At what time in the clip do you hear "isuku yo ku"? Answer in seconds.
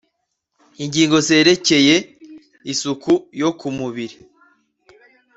2.69-3.67